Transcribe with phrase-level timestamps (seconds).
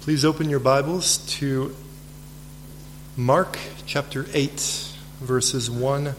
[0.00, 1.76] Please open your Bibles to
[3.14, 6.14] Mark chapter 8, verses 1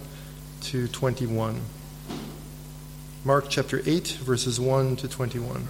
[0.62, 1.62] to 21.
[3.24, 5.68] Mark chapter 8, verses 1 to 21.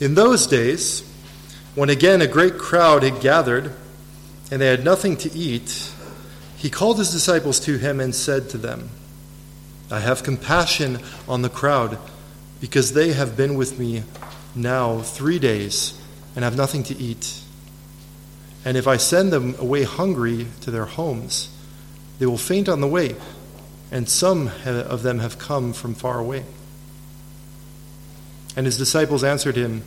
[0.00, 1.08] In those days,
[1.74, 3.72] when again a great crowd had gathered,
[4.50, 5.92] and they had nothing to eat,
[6.58, 8.90] he called his disciples to him and said to them,
[9.90, 11.98] I have compassion on the crowd,
[12.60, 14.02] because they have been with me
[14.56, 15.98] now three days
[16.34, 17.40] and have nothing to eat.
[18.64, 21.48] And if I send them away hungry to their homes,
[22.18, 23.14] they will faint on the way,
[23.92, 26.44] and some of them have come from far away.
[28.56, 29.84] And his disciples answered him,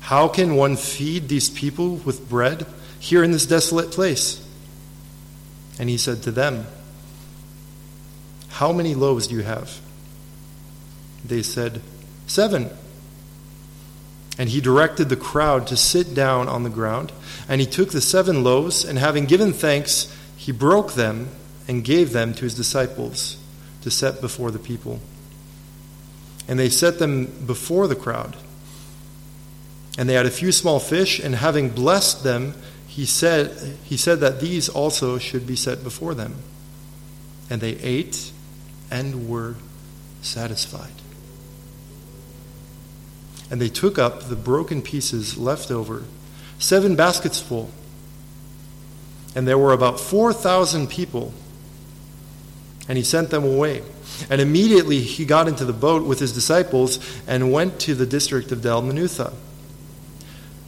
[0.00, 2.66] How can one feed these people with bread
[3.00, 4.41] here in this desolate place?
[5.78, 6.66] And he said to them,
[8.48, 9.80] How many loaves do you have?
[11.24, 11.80] They said,
[12.26, 12.70] Seven.
[14.38, 17.12] And he directed the crowd to sit down on the ground.
[17.48, 21.28] And he took the seven loaves, and having given thanks, he broke them
[21.68, 23.36] and gave them to his disciples
[23.82, 25.00] to set before the people.
[26.48, 28.36] And they set them before the crowd.
[29.98, 32.54] And they had a few small fish, and having blessed them,
[32.94, 36.34] he said, he said that these also should be set before them.
[37.48, 38.32] And they ate
[38.90, 39.54] and were
[40.20, 40.92] satisfied.
[43.50, 46.02] And they took up the broken pieces left over,
[46.58, 47.70] seven baskets full.
[49.34, 51.32] And there were about 4,000 people.
[52.88, 53.80] And he sent them away.
[54.28, 58.52] And immediately he got into the boat with his disciples and went to the district
[58.52, 59.32] of Dalmanutha.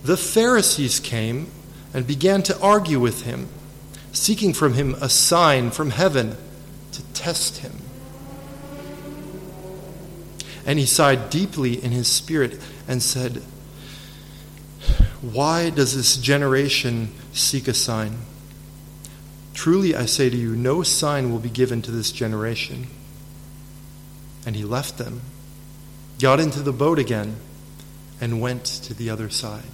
[0.04, 1.48] The Pharisees came
[1.94, 3.48] and began to argue with him,
[4.12, 6.36] seeking from him a sign from heaven
[6.92, 7.72] to test him.
[10.66, 13.42] And he sighed deeply in his spirit and said,
[15.22, 18.18] Why does this generation seek a sign?
[19.54, 22.88] Truly I say to you, no sign will be given to this generation.
[24.44, 25.22] And he left them,
[26.18, 27.36] got into the boat again,
[28.20, 29.73] and went to the other side.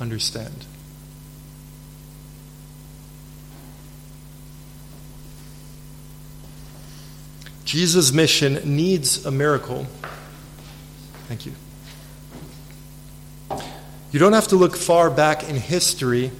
[0.00, 0.66] understand.
[7.64, 9.86] Jesus' mission needs a miracle.
[11.26, 11.52] Thank you.
[14.12, 16.30] You don't have to look far back in history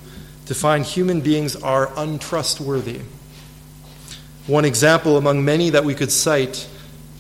[0.47, 3.01] to find human beings are untrustworthy.
[4.47, 6.69] One example among many that we could cite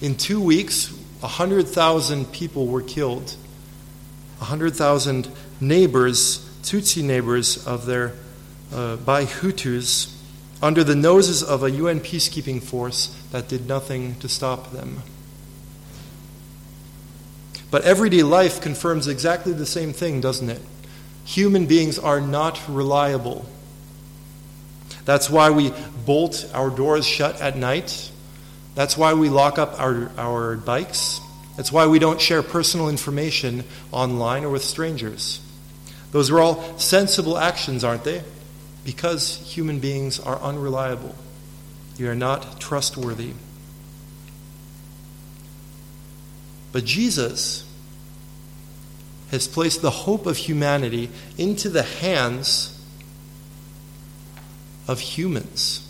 [0.01, 0.91] in two weeks,
[1.21, 3.35] 100,000 people were killed.
[4.39, 5.29] 100,000
[5.61, 8.15] neighbors, Tutsi neighbors of their,
[8.73, 10.15] uh, by Hutus,
[10.63, 15.03] under the noses of a UN peacekeeping force that did nothing to stop them.
[17.71, 20.63] But everyday life confirms exactly the same thing, doesn't it?
[21.25, 23.47] Human beings are not reliable.
[25.05, 25.73] That's why we
[26.07, 28.11] bolt our doors shut at night.
[28.75, 31.21] That's why we lock up our, our bikes.
[31.57, 35.41] That's why we don't share personal information online or with strangers.
[36.15, 38.23] Those are all sensible actions, aren't they?
[38.85, 41.13] Because human beings are unreliable.
[41.97, 43.33] You are not trustworthy.
[46.71, 47.69] But Jesus
[49.33, 52.81] has placed the hope of humanity into the hands
[54.87, 55.84] of humans.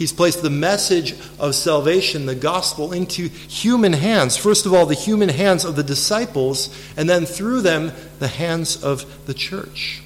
[0.00, 4.34] He's placed the message of salvation, the gospel, into human hands.
[4.34, 8.82] First of all, the human hands of the disciples, and then through them, the hands
[8.82, 10.02] of the church.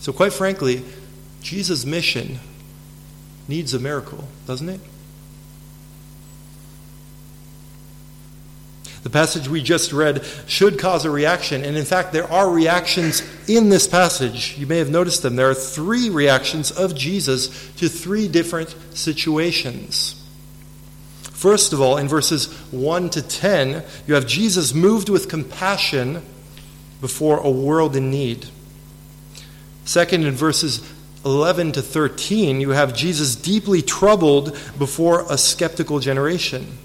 [0.00, 0.84] So, quite frankly,
[1.42, 2.38] Jesus' mission
[3.46, 4.80] needs a miracle, doesn't it?
[9.04, 11.62] The passage we just read should cause a reaction.
[11.62, 14.56] And in fact, there are reactions in this passage.
[14.58, 15.36] You may have noticed them.
[15.36, 20.20] There are three reactions of Jesus to three different situations.
[21.22, 26.22] First of all, in verses 1 to 10, you have Jesus moved with compassion
[27.02, 28.46] before a world in need.
[29.84, 30.90] Second, in verses
[31.26, 36.78] 11 to 13, you have Jesus deeply troubled before a skeptical generation.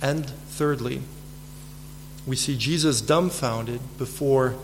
[0.00, 1.02] And thirdly,
[2.26, 4.54] we see Jesus dumbfounded before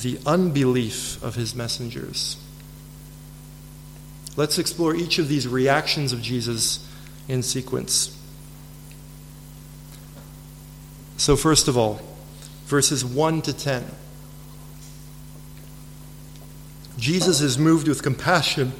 [0.00, 2.36] the unbelief of his messengers.
[4.36, 6.88] Let's explore each of these reactions of Jesus
[7.28, 8.18] in sequence.
[11.16, 12.00] So, first of all,
[12.66, 13.84] verses 1 to 10.
[16.98, 18.72] Jesus is moved with compassion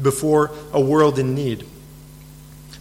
[0.00, 1.66] before a world in need.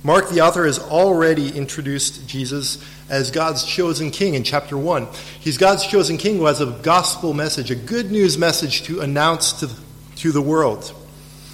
[0.03, 5.07] Mark, the author, has already introduced Jesus as God's chosen king in chapter 1.
[5.39, 9.59] He's God's chosen king who has a gospel message, a good news message to announce
[9.61, 9.69] to,
[10.17, 10.93] to the world.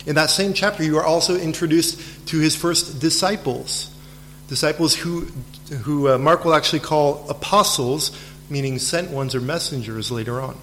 [0.06, 3.96] In that same chapter, you are also introduced to his first disciples,
[4.48, 5.22] disciples who,
[5.84, 8.12] who uh, Mark will actually call apostles,
[8.50, 10.58] meaning sent ones or messengers later on.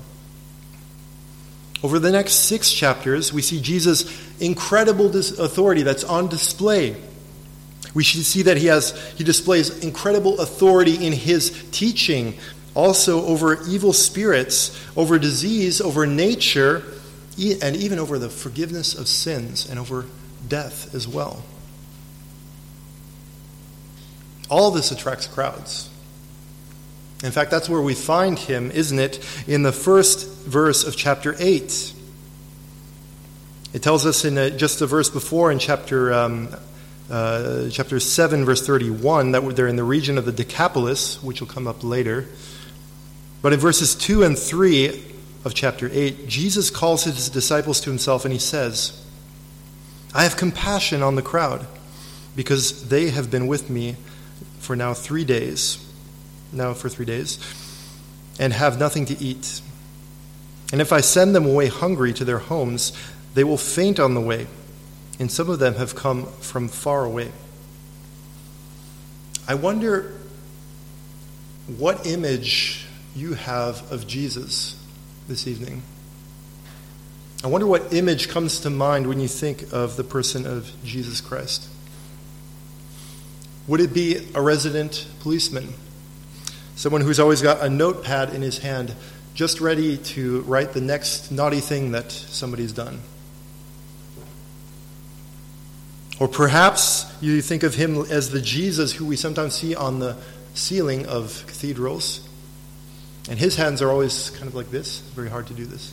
[1.82, 4.04] Over the next six chapters, we see Jesus'
[4.40, 6.96] incredible authority that's on display
[7.94, 12.34] we should see that he has he displays incredible authority in his teaching,
[12.74, 16.82] also over evil spirits, over disease, over nature,
[17.38, 20.06] and even over the forgiveness of sins and over
[20.48, 21.42] death as well.
[24.50, 25.88] All this attracts crowds.
[27.22, 31.36] In fact, that's where we find him, isn't it, in the first verse of chapter
[31.38, 31.94] 8.
[33.72, 36.54] It tells us in a, just the verse before in chapter um,
[37.10, 41.48] uh, chapter 7, verse 31, that they're in the region of the Decapolis, which will
[41.48, 42.26] come up later.
[43.42, 45.02] But in verses 2 and 3
[45.44, 49.04] of chapter 8, Jesus calls his disciples to himself and he says,
[50.14, 51.66] I have compassion on the crowd
[52.36, 53.96] because they have been with me
[54.58, 55.84] for now three days,
[56.52, 57.38] now for three days,
[58.38, 59.60] and have nothing to eat.
[60.70, 62.92] And if I send them away hungry to their homes,
[63.34, 64.46] they will faint on the way
[65.18, 67.32] and some of them have come from far away.
[69.46, 70.12] I wonder
[71.66, 74.82] what image you have of Jesus
[75.28, 75.82] this evening.
[77.44, 81.20] I wonder what image comes to mind when you think of the person of Jesus
[81.20, 81.68] Christ.
[83.66, 85.74] Would it be a resident policeman?
[86.76, 88.94] Someone who's always got a notepad in his hand,
[89.34, 93.00] just ready to write the next naughty thing that somebody's done?
[96.22, 100.16] Or perhaps you think of him as the Jesus who we sometimes see on the
[100.54, 102.28] ceiling of cathedrals.
[103.28, 105.00] And his hands are always kind of like this.
[105.16, 105.92] Very hard to do this.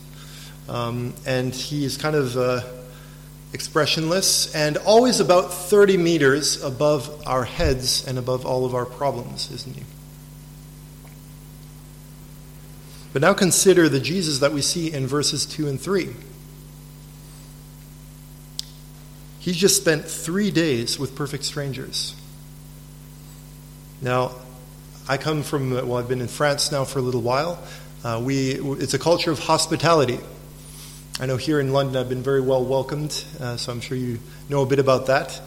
[0.68, 2.62] Um, and is kind of uh,
[3.54, 9.50] expressionless and always about 30 meters above our heads and above all of our problems,
[9.50, 9.84] isn't he?
[13.14, 16.10] But now consider the Jesus that we see in verses 2 and 3.
[19.40, 22.16] He just spent three days with perfect strangers.
[24.02, 24.32] Now,
[25.08, 27.62] I come from, well, I've been in France now for a little while.
[28.04, 30.20] Uh, we, it's a culture of hospitality.
[31.20, 34.20] I know here in London I've been very well welcomed, uh, so I'm sure you
[34.48, 35.42] know a bit about that.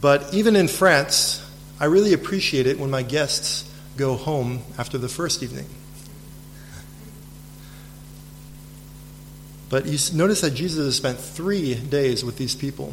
[0.00, 1.46] But even in France,
[1.78, 5.66] I really appreciate it when my guests go home after the first evening.
[9.70, 12.92] But you notice that Jesus has spent three days with these people.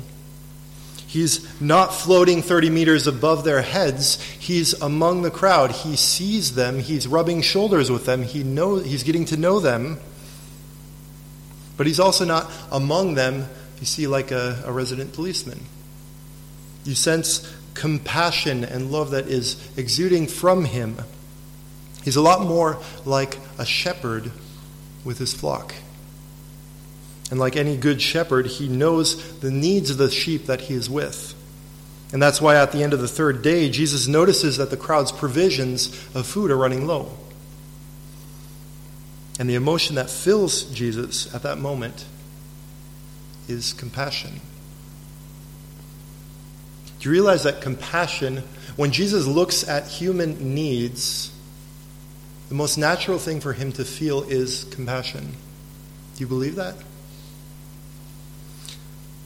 [1.08, 4.22] He's not floating 30 meters above their heads.
[4.22, 5.72] He's among the crowd.
[5.72, 6.80] He sees them.
[6.80, 8.24] He's rubbing shoulders with them.
[8.24, 10.00] He knows, he's getting to know them.
[11.78, 13.46] But he's also not among them,
[13.80, 15.62] you see, like a, a resident policeman.
[16.84, 20.98] You sense compassion and love that is exuding from him.
[22.04, 24.32] He's a lot more like a shepherd
[25.04, 25.74] with his flock.
[27.30, 30.90] And like any good shepherd, he knows the needs of the sheep that he is
[30.90, 31.34] with.
[32.14, 35.12] And that's why at the end of the third day, Jesus notices that the crowd's
[35.12, 37.12] provisions of food are running low.
[39.40, 42.06] And the emotion that fills Jesus at that moment
[43.48, 44.40] is compassion.
[47.00, 48.44] Do you realize that compassion,
[48.78, 51.32] when Jesus looks at human needs,
[52.50, 55.36] the most natural thing for him to feel is compassion?
[56.16, 56.76] Do you believe that?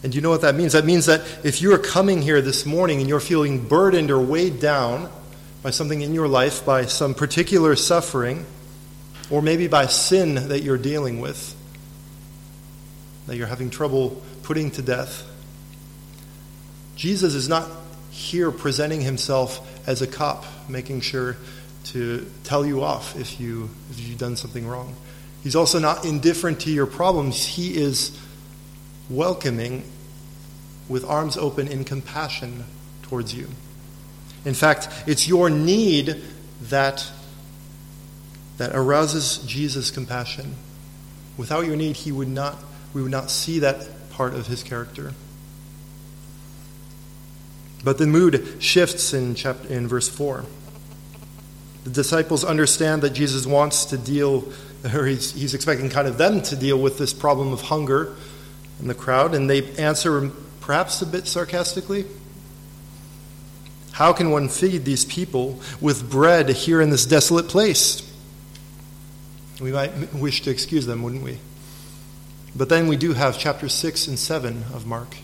[0.04, 0.74] And you know what that means?
[0.74, 4.20] That means that if you are coming here this morning and you're feeling burdened or
[4.20, 5.12] weighed down
[5.62, 8.46] by something in your life, by some particular suffering,
[9.30, 11.56] or maybe by sin that you're dealing with,
[13.28, 15.28] that you're having trouble putting to death,
[16.96, 17.70] Jesus is not
[18.10, 21.38] here presenting himself as a cop, making sure
[21.86, 24.96] to tell you off if, you, if you've done something wrong.
[25.44, 27.44] He's also not indifferent to your problems.
[27.46, 28.18] He is
[29.16, 29.84] welcoming
[30.88, 32.66] with arms open in compassion
[33.02, 33.48] towards you.
[34.46, 36.22] In fact, it's your need
[36.64, 37.10] that,
[38.58, 40.56] that arouses Jesus' compassion.
[41.38, 42.58] Without your need, he would not,
[42.94, 45.14] we would not see that part of his character.
[47.84, 50.46] But the mood shifts in, chapter, in verse 4.
[51.84, 54.52] The disciples understand that Jesus wants to deal,
[54.94, 58.16] or he's, he's expecting kind of them to deal with this problem of hunger
[58.82, 62.06] in the crowd, and they answer perhaps a bit sarcastically.
[63.94, 68.08] How can one feed these people with bread here in this desolate place?
[69.62, 71.40] We might wish to excuse them, wouldn't we?
[72.56, 75.16] But then we do have chapter 6 and 7 of Mark.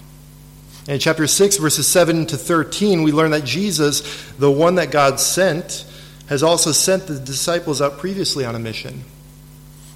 [0.82, 4.02] And in chapter 6, verses 7 to 13, we learn that Jesus,
[4.34, 5.86] the one that God sent,
[6.28, 9.04] has also sent the disciples out previously on a mission.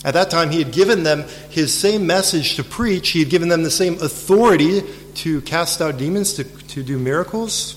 [0.04, 3.50] At that time, he had given them his same message to preach, he had given
[3.50, 4.82] them the same authority
[5.16, 7.76] to cast out demons, to, to do miracles.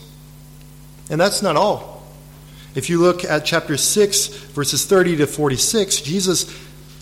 [1.11, 2.03] And that's not all.
[2.75, 6.53] If you look at chapter 6, verses 30 to 46, Jesus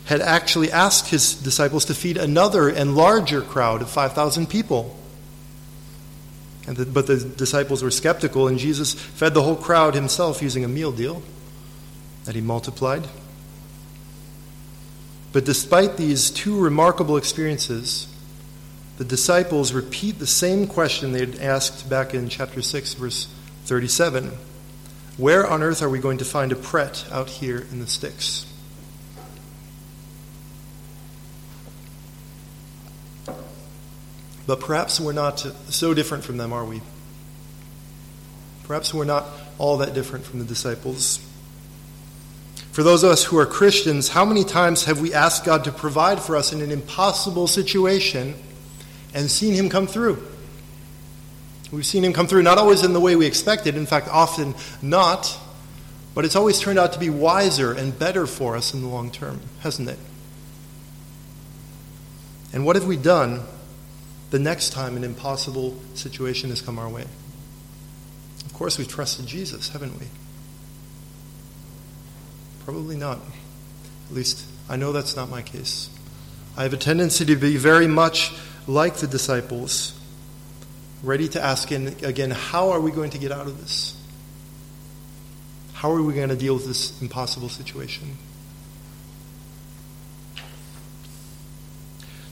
[0.06, 4.96] had actually asked his disciples to feed another and larger crowd of 5,000 people.
[6.66, 10.68] The, but the disciples were skeptical, and Jesus fed the whole crowd himself using a
[10.68, 11.22] meal deal
[12.24, 13.08] that he multiplied.
[15.32, 18.06] But despite these two remarkable experiences,
[18.98, 23.28] the disciples repeat the same question they had asked back in chapter 6, verse
[23.64, 24.32] 37
[25.16, 28.46] Where on earth are we going to find a pret out here in the sticks?
[34.46, 35.38] But perhaps we're not
[35.70, 36.82] so different from them, are we?
[38.64, 41.20] Perhaps we're not all that different from the disciples.
[42.72, 45.72] For those of us who are Christians, how many times have we asked God to
[45.72, 48.34] provide for us in an impossible situation
[49.12, 50.26] and seen Him come through?
[51.70, 54.54] We've seen Him come through not always in the way we expected, in fact, often
[54.80, 55.38] not,
[56.14, 59.10] but it's always turned out to be wiser and better for us in the long
[59.10, 59.98] term, hasn't it?
[62.54, 63.42] And what have we done
[64.30, 67.04] the next time an impossible situation has come our way?
[68.46, 70.06] Of course, we've trusted Jesus, haven't we?
[72.64, 73.18] Probably not.
[74.08, 75.90] At least, I know that's not my case.
[76.56, 78.32] I have a tendency to be very much
[78.66, 79.98] like the disciples,
[81.02, 83.96] ready to ask again, how are we going to get out of this?
[85.72, 88.16] How are we going to deal with this impossible situation?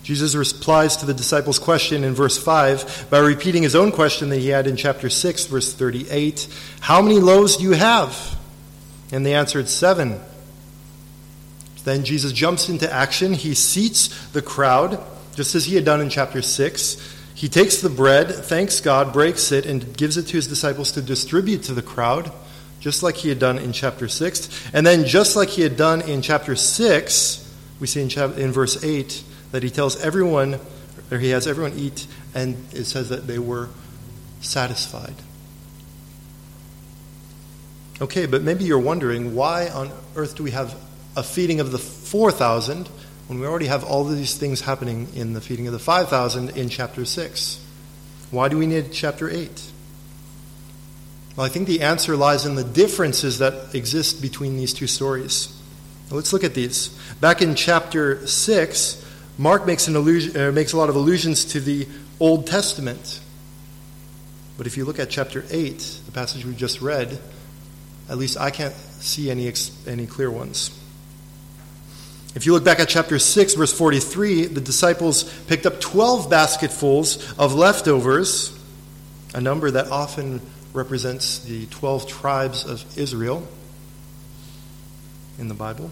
[0.02, 4.38] Jesus replies to the disciples' question in verse 5 by repeating his own question that
[4.38, 6.48] he had in chapter 6, verse 38
[6.80, 8.39] How many loaves do you have?
[9.12, 10.20] And they answered, Seven.
[11.84, 13.32] Then Jesus jumps into action.
[13.32, 15.02] He seats the crowd,
[15.34, 17.16] just as he had done in chapter 6.
[17.34, 21.02] He takes the bread, thanks God, breaks it, and gives it to his disciples to
[21.02, 22.30] distribute to the crowd,
[22.80, 24.70] just like he had done in chapter 6.
[24.74, 28.84] And then, just like he had done in chapter 6, we see in, in verse
[28.84, 30.60] 8 that he tells everyone,
[31.10, 33.70] or he has everyone eat, and it says that they were
[34.42, 35.14] satisfied.
[38.00, 40.74] Okay, but maybe you're wondering why on earth do we have
[41.16, 42.88] a feeding of the 4,000
[43.28, 46.56] when we already have all of these things happening in the feeding of the 5,000
[46.56, 47.64] in chapter 6?
[48.30, 49.70] Why do we need chapter 8?
[51.36, 55.56] Well, I think the answer lies in the differences that exist between these two stories.
[56.10, 56.88] let's look at these.
[57.20, 59.04] Back in chapter 6,
[59.36, 61.86] Mark makes, an allusion, uh, makes a lot of allusions to the
[62.18, 63.20] Old Testament.
[64.56, 67.18] But if you look at chapter 8, the passage we just read,
[68.10, 69.50] at least I can't see any,
[69.86, 70.76] any clear ones.
[72.34, 77.32] If you look back at chapter 6, verse 43, the disciples picked up 12 basketfuls
[77.38, 78.56] of leftovers,
[79.32, 80.40] a number that often
[80.72, 83.46] represents the 12 tribes of Israel
[85.38, 85.90] in the Bible.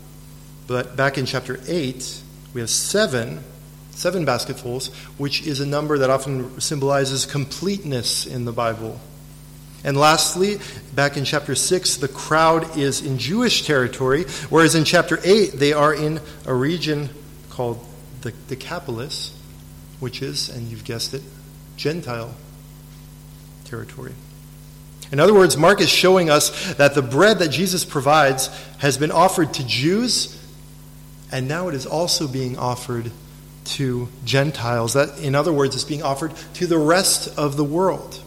[0.66, 2.22] But back in chapter 8,
[2.52, 3.42] we have seven,
[3.90, 9.00] seven basketfuls, which is a number that often symbolizes completeness in the Bible.
[9.84, 10.58] And lastly,
[10.94, 15.72] back in chapter 6, the crowd is in Jewish territory, whereas in chapter 8, they
[15.72, 17.10] are in a region
[17.50, 17.84] called
[18.22, 19.36] the Decapolis,
[20.00, 21.22] which is, and you've guessed it,
[21.76, 22.34] Gentile
[23.64, 24.12] territory.
[25.12, 29.12] In other words, Mark is showing us that the bread that Jesus provides has been
[29.12, 30.36] offered to Jews,
[31.30, 33.10] and now it is also being offered
[33.64, 34.94] to Gentiles.
[34.94, 38.20] That, in other words, is being offered to the rest of the world.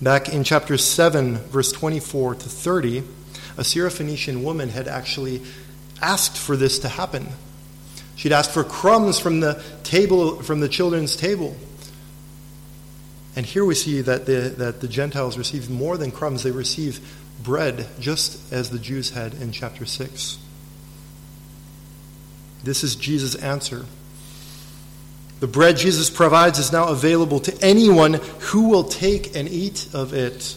[0.00, 5.42] Back in chapter 7, verse 24 to 30, a Syrophoenician woman had actually
[6.00, 7.26] asked for this to happen.
[8.14, 11.56] She'd asked for crumbs from the table, from the children's table.
[13.34, 17.02] And here we see that the, that the Gentiles received more than crumbs, they received
[17.42, 20.38] bread, just as the Jews had in chapter 6.
[22.62, 23.86] This is Jesus' answer.
[25.40, 30.12] The bread Jesus provides is now available to anyone who will take and eat of
[30.12, 30.56] it.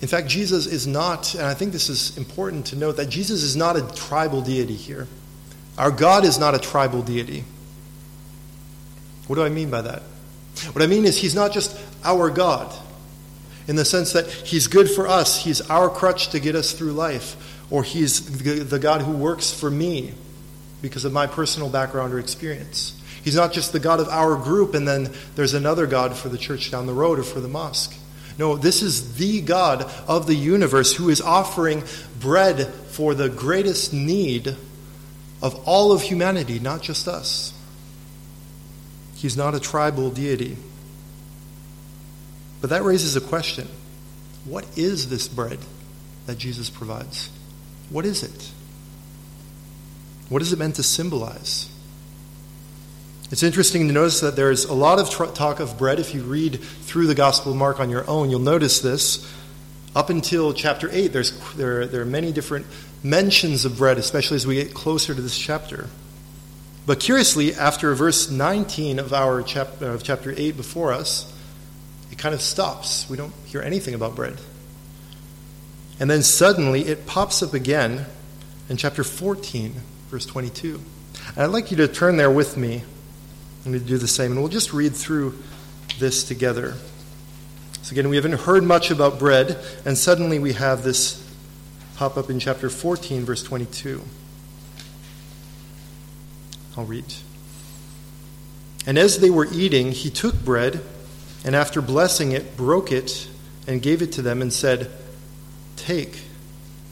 [0.00, 3.42] In fact, Jesus is not, and I think this is important to note, that Jesus
[3.42, 5.06] is not a tribal deity here.
[5.76, 7.44] Our God is not a tribal deity.
[9.28, 10.02] What do I mean by that?
[10.72, 12.74] What I mean is, He's not just our God
[13.68, 16.92] in the sense that He's good for us, He's our crutch to get us through
[16.92, 17.36] life,
[17.70, 20.14] or He's the God who works for me
[20.82, 22.97] because of my personal background or experience.
[23.28, 26.38] He's not just the God of our group, and then there's another God for the
[26.38, 27.94] church down the road or for the mosque.
[28.38, 31.84] No, this is the God of the universe who is offering
[32.18, 34.56] bread for the greatest need
[35.42, 37.52] of all of humanity, not just us.
[39.14, 40.56] He's not a tribal deity.
[42.62, 43.68] But that raises a question
[44.46, 45.58] What is this bread
[46.24, 47.28] that Jesus provides?
[47.90, 48.52] What is it?
[50.30, 51.68] What is it meant to symbolize?
[53.30, 56.00] It's interesting to notice that there's a lot of tr- talk of bread.
[56.00, 59.30] If you read through the Gospel of Mark on your own, you'll notice this.
[59.94, 62.66] Up until chapter 8, there's, there, there are many different
[63.02, 65.88] mentions of bread, especially as we get closer to this chapter.
[66.86, 71.30] But curiously, after verse 19 of our chap- of chapter 8 before us,
[72.10, 73.10] it kind of stops.
[73.10, 74.38] We don't hear anything about bread.
[76.00, 78.06] And then suddenly it pops up again
[78.70, 79.74] in chapter 14,
[80.08, 80.80] verse 22.
[81.34, 82.84] And I'd like you to turn there with me.
[83.64, 85.38] I'm going to do the same, and we'll just read through
[85.98, 86.74] this together.
[87.82, 91.24] So, again, we haven't heard much about bread, and suddenly we have this
[91.96, 94.02] pop up in chapter 14, verse 22.
[96.76, 97.04] I'll read.
[98.86, 100.80] And as they were eating, he took bread,
[101.44, 103.28] and after blessing it, broke it,
[103.66, 104.90] and gave it to them, and said,
[105.76, 106.20] Take,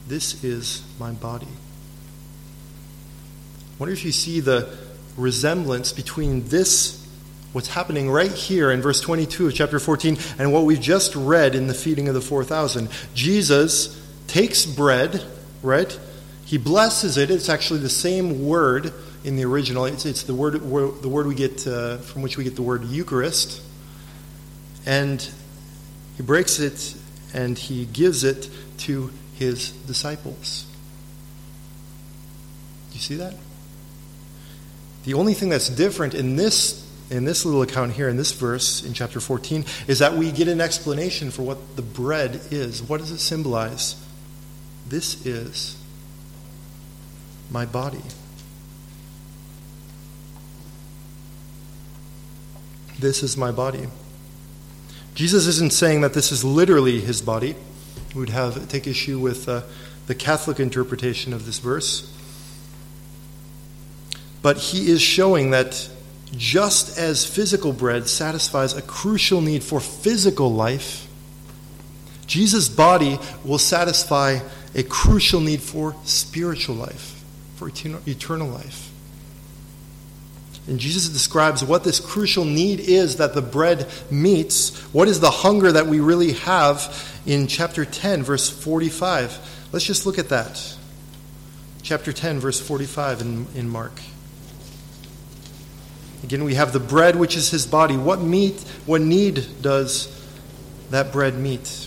[0.07, 1.47] this is my body.
[1.47, 1.51] I
[3.79, 4.86] wonder if you see the
[5.17, 7.07] resemblance between this,
[7.53, 11.55] what's happening right here in verse 22 of chapter 14, and what we've just read
[11.55, 12.89] in the feeding of the 4,000.
[13.15, 15.25] Jesus takes bread,
[15.63, 15.99] right?
[16.45, 17.31] He blesses it.
[17.31, 18.93] It's actually the same word
[19.25, 19.85] in the original.
[19.87, 22.85] It's, it's the, word, the word we get uh, from which we get the word
[22.85, 23.63] Eucharist.
[24.87, 25.29] And
[26.17, 26.95] he breaks it
[27.35, 28.49] and he gives it
[28.79, 30.67] to his disciples.
[32.91, 33.35] Do you see that?
[35.07, 38.85] The only thing that's different in this in this little account here in this verse
[38.85, 42.83] in chapter 14 is that we get an explanation for what the bread is.
[42.83, 43.95] What does it symbolize?
[44.89, 45.81] This is
[47.49, 48.03] my body.
[52.99, 53.87] This is my body.
[55.15, 57.55] Jesus isn't saying that this is literally his body.
[58.13, 59.63] We would have take issue with uh,
[60.09, 62.13] the Catholic interpretation of this verse.
[64.47, 65.91] But he is showing that
[66.31, 71.09] just as physical bread satisfies a crucial need for physical life,
[72.29, 74.39] Jesus' body will satisfy
[74.73, 77.25] a crucial need for spiritual life,
[77.57, 78.93] for eternal life.
[80.69, 84.79] And Jesus describes what this crucial need is that the bread meets.
[84.93, 89.67] What is the hunger that we really have in chapter 10, verse 45?
[89.73, 90.77] Let's just look at that.
[91.83, 93.91] Chapter 10, verse 45 in, in Mark.
[96.27, 97.97] Again, we have the bread, which is his body.
[97.97, 100.09] What meat, what need does
[100.91, 101.87] that bread meet?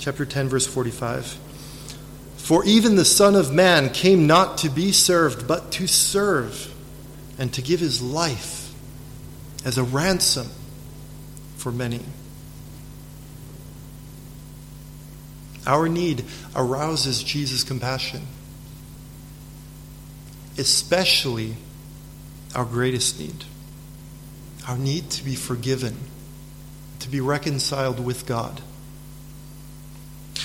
[0.00, 1.38] Chapter 10, verse 45.
[2.38, 6.74] For even the Son of Man came not to be served, but to serve
[7.38, 8.74] and to give his life
[9.64, 10.48] as a ransom
[11.56, 12.00] for many.
[15.68, 16.24] Our need
[16.56, 18.26] arouses Jesus' compassion,
[20.58, 21.54] especially
[22.56, 23.44] our greatest need
[24.68, 25.96] our need to be forgiven,
[27.00, 28.60] to be reconciled with God.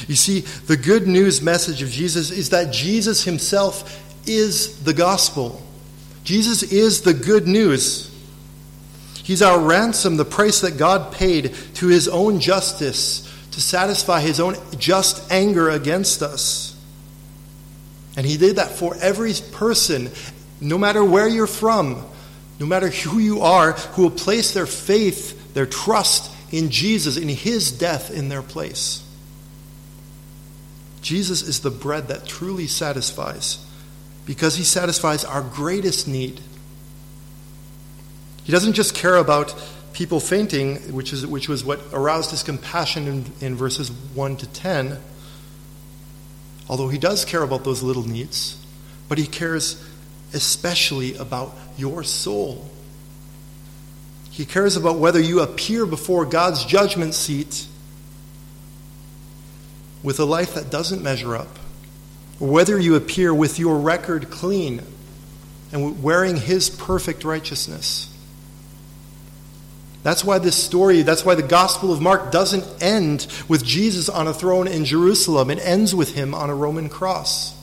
[0.08, 5.62] You see, the good news message of Jesus is that Jesus himself is the gospel.
[6.24, 8.14] Jesus is the good news.
[9.24, 14.40] He's our ransom, the price that God paid to his own justice to satisfy his
[14.40, 16.76] own just anger against us.
[18.16, 20.12] And he did that for every person,
[20.62, 22.06] no matter where you're from,
[22.60, 27.30] no matter who you are, who will place their faith, their trust in Jesus, in
[27.30, 29.04] his death in their place.
[31.02, 33.64] Jesus is the bread that truly satisfies
[34.26, 36.42] because he satisfies our greatest need.
[38.44, 39.56] He doesn't just care about
[39.94, 44.48] people fainting, which, is, which was what aroused his compassion in, in verses 1 to
[44.48, 45.00] 10.
[46.70, 48.64] Although he does care about those little needs,
[49.08, 49.82] but he cares
[50.34, 52.70] especially about your soul.
[54.32, 57.66] He cares about whether you appear before God's judgment seat
[60.04, 61.60] with a life that doesn't measure up,
[62.40, 64.84] or whether you appear with your record clean
[65.72, 68.14] and wearing His perfect righteousness.
[70.04, 74.28] That's why this story, that's why the Gospel of Mark doesn't end with Jesus on
[74.28, 75.50] a throne in Jerusalem.
[75.50, 77.57] It ends with him on a Roman cross.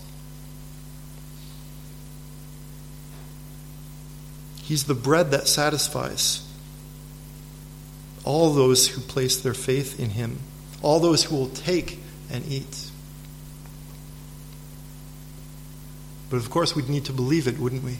[4.64, 6.40] He's the bread that satisfies
[8.24, 10.38] all those who place their faith in him,
[10.80, 12.00] all those who will take
[12.30, 12.90] and eat.
[16.30, 17.98] But of course, we'd need to believe it, wouldn't we?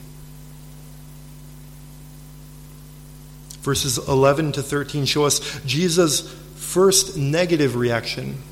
[3.61, 6.23] Verses 11 to 13 show us Jesus'
[6.55, 8.43] first negative reaction.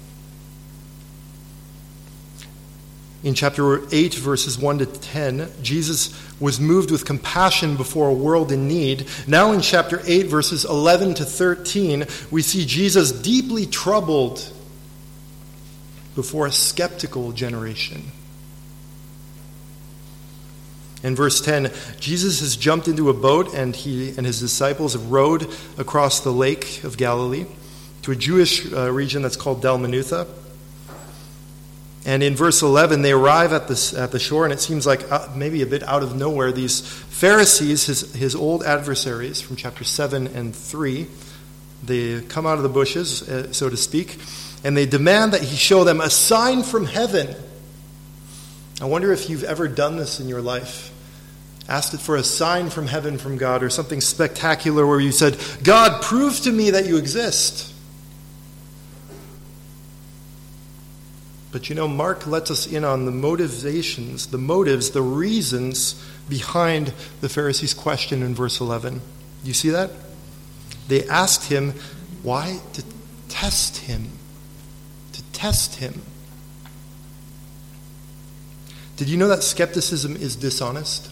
[3.24, 8.50] In chapter 8, verses 1 to 10, Jesus was moved with compassion before a world
[8.50, 9.06] in need.
[9.28, 14.52] Now, in chapter 8, verses 11 to 13, we see Jesus deeply troubled
[16.16, 18.10] before a skeptical generation.
[21.04, 25.10] In verse 10, Jesus has jumped into a boat and he and his disciples have
[25.10, 27.46] rowed across the lake of Galilee
[28.02, 30.28] to a Jewish uh, region that's called Dalmanutha.
[32.04, 35.10] And in verse 11, they arrive at, this, at the shore, and it seems like
[35.12, 39.84] uh, maybe a bit out of nowhere, these Pharisees, his, his old adversaries from chapter
[39.84, 41.06] 7 and 3,
[41.84, 44.18] they come out of the bushes, uh, so to speak,
[44.64, 47.36] and they demand that he show them a sign from heaven.
[48.80, 50.92] I wonder if you've ever done this in your life
[51.68, 55.38] asked it for a sign from heaven from God or something spectacular where you said,
[55.62, 57.71] God, prove to me that you exist.
[61.52, 66.94] But you know, Mark lets us in on the motivations, the motives, the reasons behind
[67.20, 69.02] the Pharisees' question in verse 11.
[69.44, 69.90] You see that?
[70.88, 71.74] They asked him,
[72.22, 72.60] why?
[72.72, 72.82] To
[73.28, 74.08] test him.
[75.12, 76.00] To test him.
[78.96, 81.10] Did you know that skepticism is dishonest?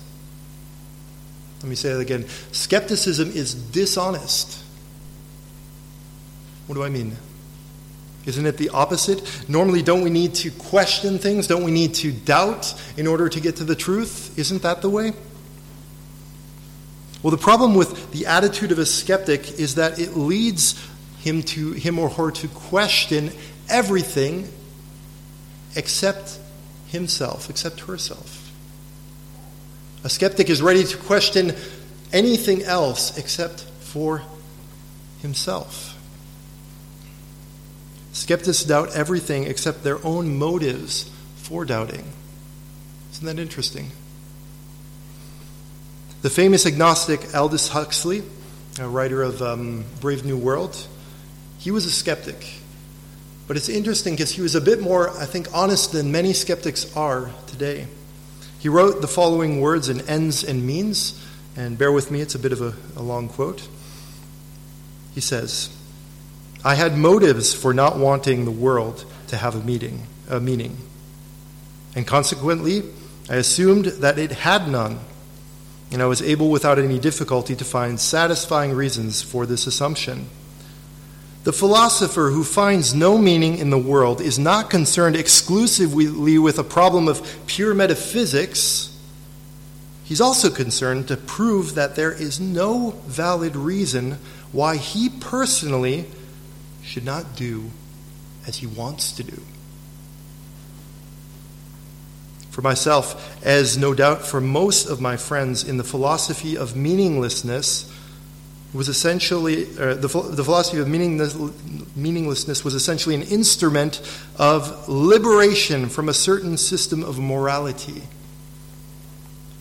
[1.61, 2.27] Let me say that again.
[2.53, 4.63] Skepticism is dishonest.
[6.67, 7.17] What do I mean?
[8.27, 9.49] Isn't it the opposite?
[9.49, 11.47] Normally, don't we need to question things?
[11.47, 14.39] Don't we need to doubt in order to get to the truth?
[14.39, 15.13] Isn't that the way?
[17.23, 20.87] Well, the problem with the attitude of a skeptic is that it leads
[21.19, 23.31] him to him or her to question
[23.69, 24.49] everything
[25.77, 26.39] except
[26.89, 28.51] himself, except herself.
[30.03, 31.55] A skeptic is ready to question
[32.13, 34.23] anything else except for
[35.21, 35.90] himself.
[38.21, 42.05] Skeptics doubt everything except their own motives for doubting.
[43.13, 43.93] Isn't that interesting?
[46.21, 48.23] The famous agnostic Aldous Huxley,
[48.79, 50.87] a writer of um, Brave New World,
[51.57, 52.61] he was a skeptic.
[53.49, 56.95] But it's interesting because he was a bit more, I think, honest than many skeptics
[56.95, 57.87] are today.
[58.59, 62.39] He wrote the following words in ends and means, and bear with me, it's a
[62.39, 63.67] bit of a, a long quote.
[65.15, 65.75] He says,
[66.65, 70.77] I had motives for not wanting the world to have a meeting, a meaning.
[71.95, 72.83] And consequently,
[73.31, 74.99] I assumed that it had none,
[75.91, 80.29] and I was able without any difficulty to find satisfying reasons for this assumption.
[81.45, 86.65] The philosopher who finds no meaning in the world is not concerned exclusively with a
[86.65, 88.95] problem of pure metaphysics.
[90.05, 94.19] He's also concerned to prove that there is no valid reason
[94.53, 96.07] why he personally
[96.83, 97.71] should not do
[98.47, 99.43] as he wants to do.
[102.51, 107.91] For myself, as no doubt for most of my friends in the philosophy of meaninglessness,
[108.73, 111.37] was essentially, uh, the, the philosophy of meaningless,
[111.97, 114.01] meaninglessness was essentially an instrument
[114.39, 118.03] of liberation from a certain system of morality.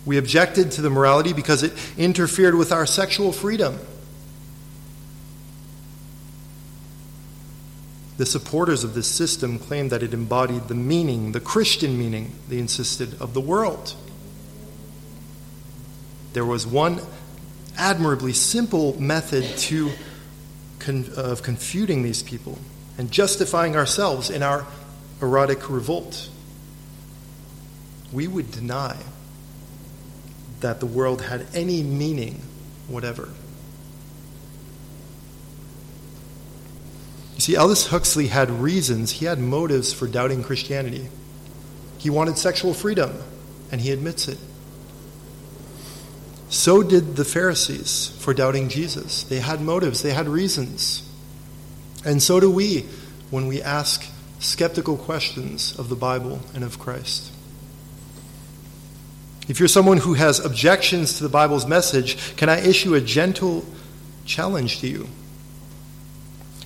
[0.05, 3.79] We objected to the morality because it interfered with our sexual freedom.
[8.19, 12.57] The supporters of this system claimed that it embodied the meaning, the Christian meaning, they
[12.57, 13.95] insisted, of the world.
[16.33, 16.99] There was one
[17.77, 19.91] admirably simple method to
[20.79, 22.57] con- of confuting these people
[22.97, 24.67] and justifying ourselves in our
[25.21, 26.27] erotic revolt.
[28.11, 28.97] We would deny
[30.59, 32.41] that the world had any meaning
[32.89, 33.29] whatever.
[37.39, 41.07] You see, Aldous Huxley had reasons, he had motives for doubting Christianity.
[41.97, 43.17] He wanted sexual freedom,
[43.71, 44.37] and he admits it.
[46.49, 49.23] So did the Pharisees for doubting Jesus.
[49.23, 51.09] They had motives, they had reasons.
[52.03, 52.81] And so do we
[53.29, 54.05] when we ask
[54.39, 57.31] skeptical questions of the Bible and of Christ.
[59.47, 63.63] If you're someone who has objections to the Bible's message, can I issue a gentle
[64.25, 65.07] challenge to you?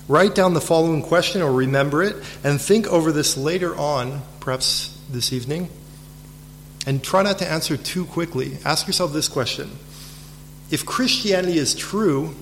[0.07, 4.99] Write down the following question or remember it and think over this later on, perhaps
[5.09, 5.69] this evening.
[6.85, 8.57] And try not to answer too quickly.
[8.65, 9.71] Ask yourself this question
[10.69, 12.35] If Christianity is true,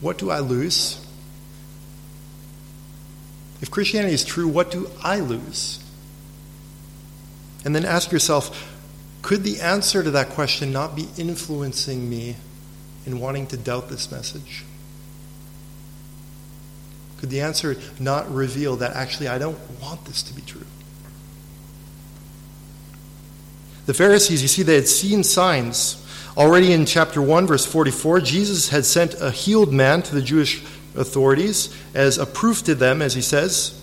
[0.00, 1.00] what do I lose?
[3.62, 5.82] If Christianity is true, what do I lose?
[7.64, 8.70] And then ask yourself
[9.22, 12.36] could the answer to that question not be influencing me
[13.06, 14.64] in wanting to doubt this message?
[17.18, 20.66] Could the answer not reveal that actually I don't want this to be true?
[23.86, 26.00] The Pharisees, you see, they had seen signs.
[26.36, 30.62] Already in chapter 1, verse 44, Jesus had sent a healed man to the Jewish
[30.96, 33.80] authorities as a proof to them, as he says.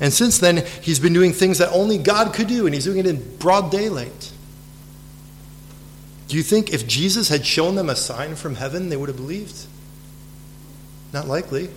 [0.00, 2.98] And since then, he's been doing things that only God could do, and he's doing
[2.98, 4.32] it in broad daylight.
[6.28, 9.16] Do you think if Jesus had shown them a sign from heaven, they would have
[9.16, 9.66] believed?
[11.12, 11.70] Not likely.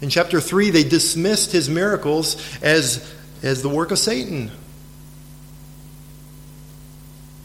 [0.00, 4.50] In chapter 3, they dismissed his miracles as, as the work of Satan.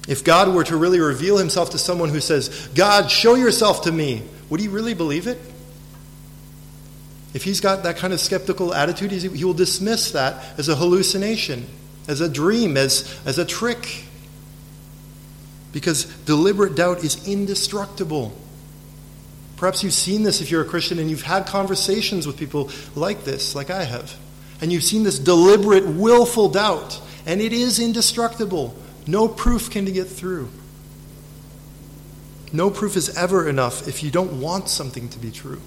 [0.07, 3.91] If God were to really reveal himself to someone who says, God, show yourself to
[3.91, 5.39] me, would he really believe it?
[7.33, 11.65] If he's got that kind of skeptical attitude, he will dismiss that as a hallucination,
[12.07, 14.03] as a dream, as, as a trick.
[15.71, 18.37] Because deliberate doubt is indestructible.
[19.63, 23.23] Perhaps you've seen this if you're a Christian and you've had conversations with people like
[23.23, 24.13] this, like I have.
[24.60, 28.76] And you've seen this deliberate, willful doubt, and it is indestructible.
[29.08, 30.49] No proof can get through.
[32.52, 35.62] No proof is ever enough if you don't want something to be true.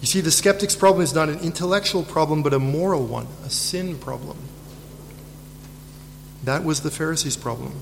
[0.00, 3.50] You see, the skeptic's problem is not an intellectual problem, but a moral one, a
[3.50, 4.38] sin problem.
[6.44, 7.74] That was the Pharisees' problem.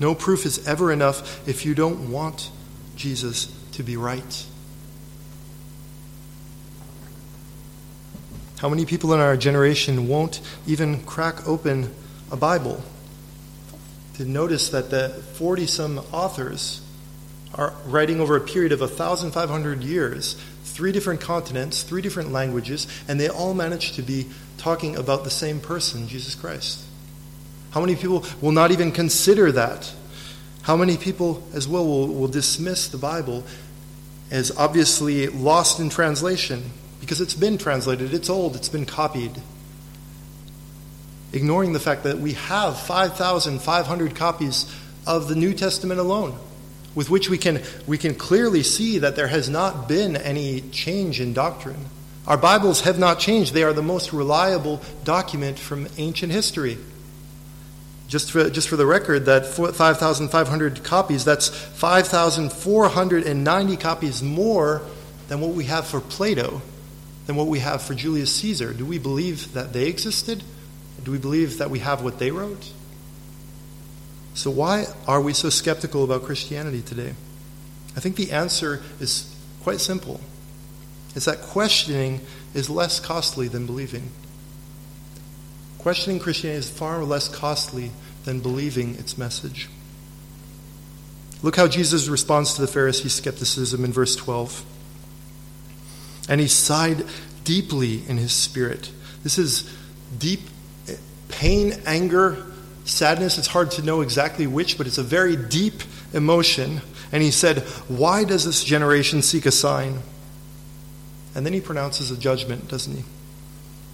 [0.00, 2.50] No proof is ever enough if you don't want
[3.02, 4.46] Jesus to be right.
[8.58, 11.92] How many people in our generation won't even crack open
[12.30, 12.80] a Bible
[14.14, 16.80] to notice that the 40 some authors
[17.56, 23.18] are writing over a period of 1,500 years, three different continents, three different languages, and
[23.18, 26.84] they all manage to be talking about the same person, Jesus Christ?
[27.72, 29.92] How many people will not even consider that?
[30.62, 33.44] How many people, as well, will, will dismiss the Bible
[34.30, 36.70] as obviously lost in translation
[37.00, 39.42] because it's been translated, it's old, it's been copied?
[41.32, 44.72] ignoring the fact that we have 5,500 copies
[45.06, 46.38] of the New Testament alone,
[46.94, 51.20] with which we can, we can clearly see that there has not been any change
[51.20, 51.86] in doctrine.
[52.26, 56.78] Our Bibles have not changed, they are the most reliable document from ancient history.
[58.12, 64.82] Just for, just for the record, that 5,500 copies, that's 5,490 copies more
[65.28, 66.60] than what we have for Plato,
[67.24, 68.74] than what we have for Julius Caesar.
[68.74, 70.44] Do we believe that they existed?
[71.02, 72.70] Do we believe that we have what they wrote?
[74.34, 77.14] So, why are we so skeptical about Christianity today?
[77.96, 80.20] I think the answer is quite simple
[81.16, 82.20] it's that questioning
[82.52, 84.10] is less costly than believing.
[85.78, 87.90] Questioning Christianity is far less costly
[88.24, 89.68] than believing its message.
[91.42, 94.64] Look how Jesus responds to the Pharisees' skepticism in verse 12.
[96.28, 97.04] And he sighed
[97.44, 98.92] deeply in his spirit.
[99.24, 99.76] This is
[100.16, 100.40] deep
[101.28, 102.46] pain, anger,
[102.84, 103.38] sadness.
[103.38, 105.82] It's hard to know exactly which, but it's a very deep
[106.12, 106.80] emotion.
[107.10, 107.58] And he said,
[107.88, 109.98] Why does this generation seek a sign?
[111.34, 113.04] And then he pronounces a judgment, doesn't he?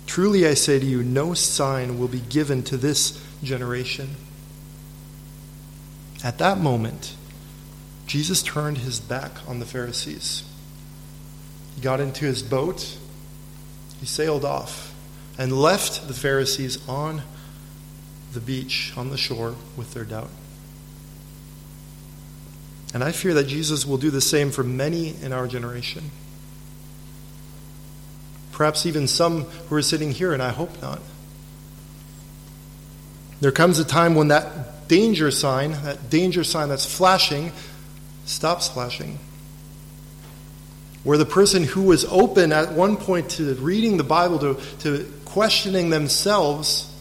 [0.06, 4.16] Truly I say to you, no sign will be given to this generation.
[6.24, 7.14] At that moment,
[8.07, 10.44] Jesus turned his back on the Pharisees.
[11.74, 12.98] He got into his boat
[14.01, 14.94] He sailed off
[15.37, 17.22] and left the Pharisees on
[18.33, 20.31] the beach, on the shore, with their doubt.
[22.94, 26.11] And I fear that Jesus will do the same for many in our generation.
[28.53, 31.01] Perhaps even some who are sitting here, and I hope not.
[33.40, 37.53] There comes a time when that danger sign, that danger sign that's flashing,
[38.24, 39.18] stops flashing.
[41.05, 45.12] Where the person who was open at one point to reading the Bible, to, to
[45.24, 46.92] questioning themselves,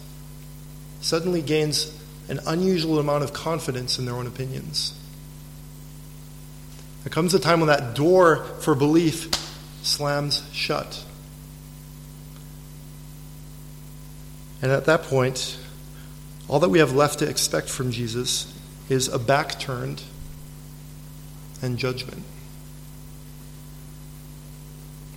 [1.02, 1.94] suddenly gains
[2.30, 4.94] an unusual amount of confidence in their own opinions.
[7.04, 9.30] There comes a time when that door for belief
[9.82, 11.04] slams shut.
[14.62, 15.58] And at that point,
[16.48, 18.54] all that we have left to expect from Jesus
[18.90, 20.04] is a back turned
[21.62, 22.24] and judgment.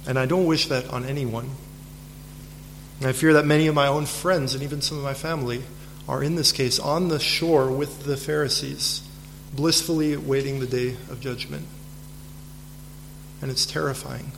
[0.06, 1.50] And I don't wish that on anyone.
[2.98, 5.62] And I fear that many of my own friends and even some of my family
[6.08, 9.02] are in this case on the shore with the Pharisees,
[9.54, 11.66] blissfully awaiting the day of judgment.
[13.40, 14.32] And it's terrifying.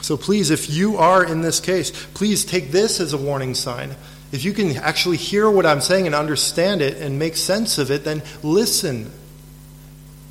[0.00, 3.96] So please, if you are in this case, please take this as a warning sign.
[4.30, 7.90] If you can actually hear what I'm saying and understand it and make sense of
[7.90, 9.10] it, then listen.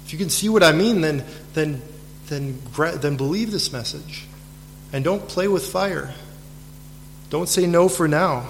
[0.06, 1.82] If you can see what I mean, then, then,
[2.27, 4.25] then, then believe this message.
[4.93, 6.13] And don't play with fire.
[7.30, 8.47] Don't say no for now.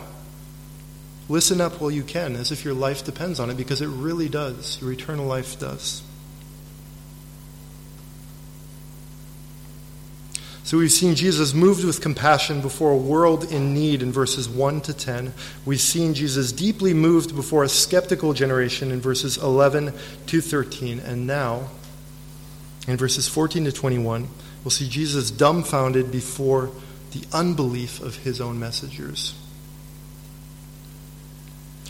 [1.29, 4.29] Listen up while you can, as if your life depends on it, because it really
[4.29, 4.79] does.
[4.81, 6.03] Your eternal life does.
[10.67, 14.81] So we've seen Jesus moved with compassion before a world in need in verses 1
[14.81, 15.33] to 10.
[15.63, 19.93] We've seen Jesus deeply moved before a skeptical generation in verses 11
[20.25, 20.99] to 13.
[20.99, 21.69] And now,
[22.85, 24.27] in verses 14 to 21,
[24.65, 26.69] we'll see Jesus dumbfounded before
[27.11, 29.35] the unbelief of his own messengers.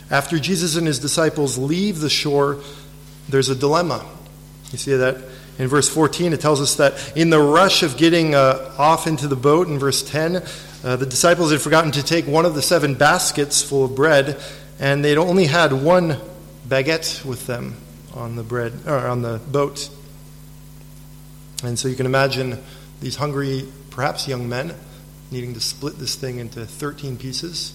[0.08, 2.62] After Jesus and his disciples leave the shore,
[3.28, 4.06] there's a dilemma.
[4.70, 5.16] You see that
[5.58, 9.26] in verse 14, it tells us that in the rush of getting uh, off into
[9.26, 10.36] the boat, in verse 10,
[10.84, 14.40] uh, the disciples had forgotten to take one of the seven baskets full of bread,
[14.78, 16.16] and they'd only had one
[16.68, 17.76] baguette with them
[18.14, 19.90] on the bread or on the boat.
[21.64, 22.62] And so you can imagine
[23.00, 24.74] these hungry, perhaps young men,
[25.32, 27.74] needing to split this thing into 13 pieces.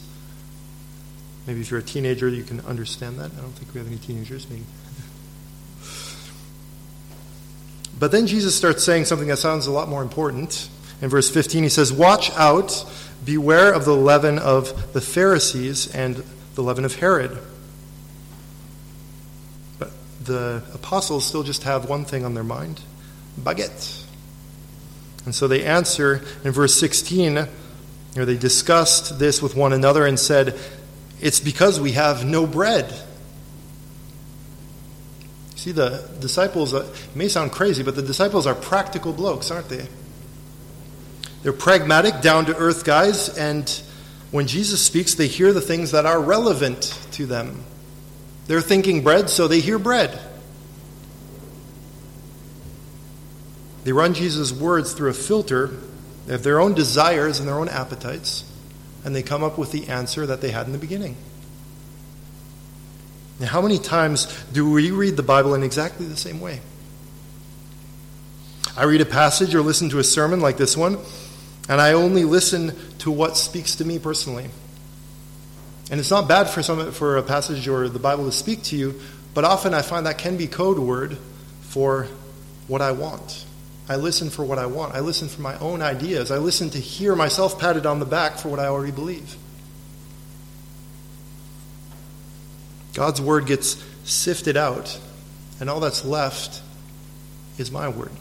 [1.45, 3.31] Maybe if you're a teenager, you can understand that.
[3.37, 4.49] I don't think we have any teenagers.
[4.49, 4.63] Maybe
[7.99, 10.69] But then Jesus starts saying something that sounds a lot more important.
[11.01, 12.85] In verse 15, he says, Watch out,
[13.23, 16.23] beware of the leaven of the Pharisees and
[16.55, 17.37] the leaven of Herod.
[19.79, 19.91] But
[20.23, 22.81] the apostles still just have one thing on their mind
[23.39, 24.05] baguette.
[25.25, 27.47] And so they answer in verse 16,
[28.17, 30.59] or they discussed this with one another and said,
[31.21, 32.93] It's because we have no bread.
[35.63, 39.87] See, the disciples, uh, may sound crazy, but the disciples are practical blokes, aren't they?
[41.41, 43.69] They're pragmatic, down to earth guys, and
[44.31, 47.63] when Jesus speaks, they hear the things that are relevant to them.
[48.47, 50.19] They're thinking bread, so they hear bread.
[53.85, 55.77] They run Jesus' words through a filter
[56.27, 58.43] of their own desires and their own appetites,
[59.05, 61.15] and they come up with the answer that they had in the beginning.
[63.41, 66.61] How many times do we read the Bible in exactly the same way?
[68.77, 70.97] I read a passage or listen to a sermon like this one,
[71.69, 74.49] and I only listen to what speaks to me personally.
[75.91, 78.75] And it's not bad for some for a passage or the Bible to speak to
[78.75, 78.99] you,
[79.33, 81.17] but often I find that can be code word
[81.61, 82.07] for
[82.67, 83.45] what I want.
[83.89, 84.95] I listen for what I want.
[84.95, 86.31] I listen for my own ideas.
[86.31, 89.35] I listen to hear myself patted on the back for what I already believe.
[92.93, 94.99] God's word gets sifted out,
[95.59, 96.61] and all that's left
[97.57, 98.11] is my word.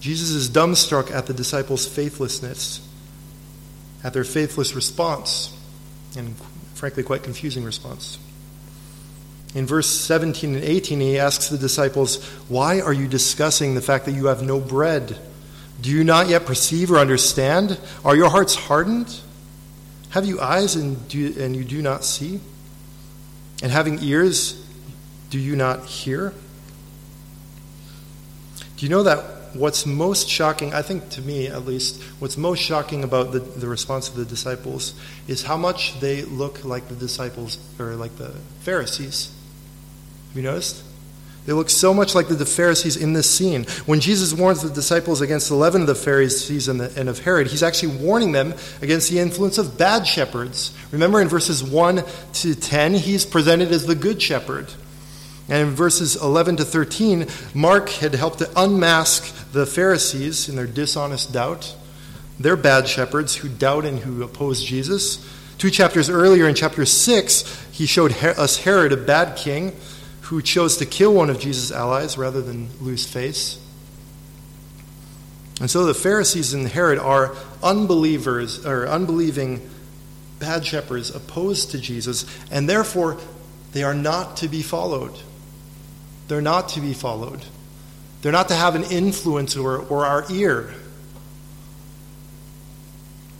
[0.00, 2.86] Jesus is dumbstruck at the disciples' faithlessness,
[4.04, 5.52] at their faithless response,
[6.16, 6.36] and
[6.74, 8.18] frankly, quite confusing response.
[9.54, 14.04] In verse 17 and 18, he asks the disciples, Why are you discussing the fact
[14.04, 15.18] that you have no bread?
[15.80, 17.78] Do you not yet perceive or understand?
[18.04, 19.20] Are your hearts hardened?
[20.10, 22.40] Have you eyes and, do, and you do not see?
[23.62, 24.64] And having ears,
[25.30, 26.32] do you not hear?
[28.76, 32.60] Do you know that what's most shocking, I think to me at least, what's most
[32.60, 34.94] shocking about the, the response of the disciples
[35.26, 39.32] is how much they look like the disciples, or like the Pharisees.
[40.28, 40.82] Have you noticed?
[41.46, 43.64] They look so much like the Pharisees in this scene.
[43.86, 47.20] When Jesus warns the disciples against the leaven of the Pharisees and, the, and of
[47.20, 50.76] Herod, he's actually warning them against the influence of bad shepherds.
[50.90, 52.02] Remember in verses 1
[52.34, 54.72] to 10, he's presented as the good shepherd.
[55.48, 60.66] And in verses 11 to 13, Mark had helped to unmask the Pharisees in their
[60.66, 61.76] dishonest doubt.
[62.40, 65.24] They're bad shepherds who doubt and who oppose Jesus.
[65.58, 69.72] Two chapters earlier, in chapter 6, he showed us Herod, a bad king
[70.26, 73.60] who chose to kill one of Jesus' allies rather than lose face.
[75.60, 79.68] And so the Pharisees and Herod are unbelievers or unbelieving
[80.38, 83.18] bad shepherds opposed to Jesus, and therefore
[83.72, 85.16] they are not to be followed.
[86.28, 87.44] They're not to be followed.
[88.22, 90.74] They're not to have an influence or, or our ear.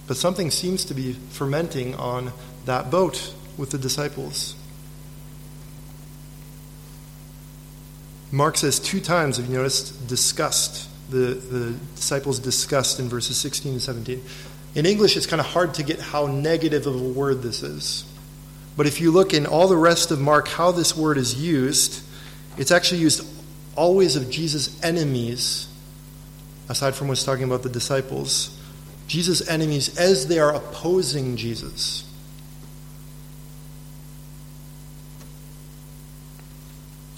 [0.06, 2.32] But something seems to be fermenting on
[2.64, 4.54] that boat with the disciples.
[8.36, 10.90] Mark says two times, have you noticed, disgust.
[11.08, 14.22] The, the disciples disgust in verses 16 and 17.
[14.74, 18.04] In English, it's kind of hard to get how negative of a word this is.
[18.76, 22.02] But if you look in all the rest of Mark, how this word is used,
[22.58, 23.26] it's actually used
[23.74, 25.66] always of Jesus' enemies,
[26.68, 28.60] aside from what's talking about the disciples.
[29.06, 32.05] Jesus' enemies as they are opposing Jesus.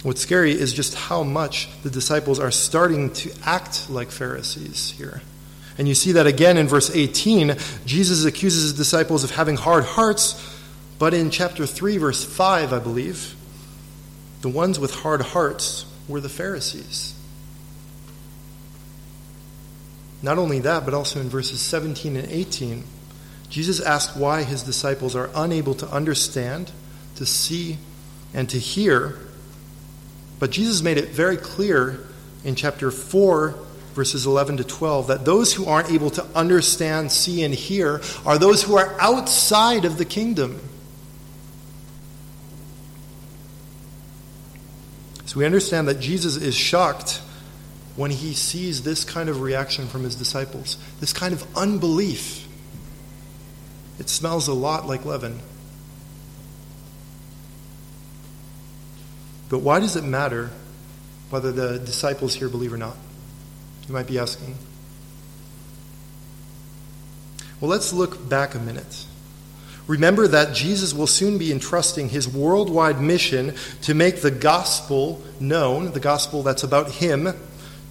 [0.02, 5.22] What's scary is just how much the disciples are starting to act like Pharisees here.
[5.76, 7.56] And you see that again in verse 18.
[7.84, 10.56] Jesus accuses his disciples of having hard hearts,
[10.98, 13.34] but in chapter 3, verse 5, I believe,
[14.40, 17.14] the ones with hard hearts were the Pharisees.
[20.22, 22.84] Not only that, but also in verses 17 and 18,
[23.50, 26.72] Jesus asked why his disciples are unable to understand,
[27.16, 27.78] to see,
[28.34, 29.18] and to hear
[30.38, 32.00] but Jesus made it very clear
[32.44, 33.54] in chapter 4,
[33.94, 38.38] verses 11 to 12, that those who aren't able to understand, see, and hear are
[38.38, 40.60] those who are outside of the kingdom.
[45.26, 47.20] So we understand that Jesus is shocked
[47.96, 52.46] when he sees this kind of reaction from his disciples, this kind of unbelief.
[53.98, 55.40] It smells a lot like leaven.
[59.48, 60.50] But why does it matter
[61.30, 62.96] whether the disciples here believe or not?
[63.86, 64.56] You might be asking.
[67.60, 69.06] Well, let's look back a minute.
[69.86, 75.92] Remember that Jesus will soon be entrusting his worldwide mission to make the gospel known,
[75.92, 77.32] the gospel that's about him.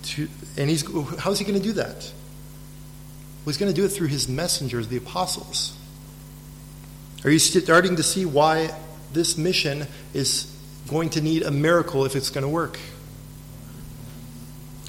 [0.03, 0.27] To,
[0.57, 0.85] and he's,
[1.19, 1.95] how's he going to do that?
[1.95, 5.75] Well, he's going to do it through his messengers, the apostles.
[7.25, 8.75] Are you starting to see why
[9.11, 10.55] this mission is
[10.87, 12.79] going to need a miracle if it's going to work?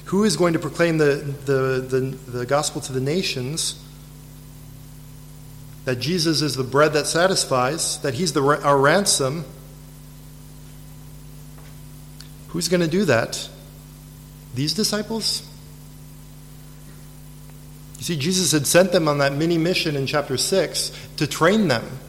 [0.05, 1.99] Who is going to proclaim the, the, the,
[2.39, 3.83] the, gospel to the nations?
[5.85, 9.45] That Jesus is the bread that satisfies, that he's the, our ransom.
[12.47, 13.47] Who's going to do that?
[14.55, 15.47] These disciples?
[17.99, 21.67] You see, Jesus had sent them on that mini mission in chapter 6 to train
[21.67, 21.99] them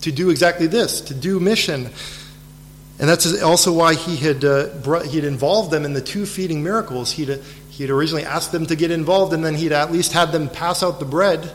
[0.00, 1.90] to do exactly this, to do mission.
[2.98, 6.26] And that's also why he had, uh, brought, he had involved them in the two
[6.26, 7.12] feeding miracles.
[7.12, 7.28] He'd,
[7.70, 10.48] he had originally asked them to get involved, and then he'd at least had them
[10.48, 11.52] pass out the bread.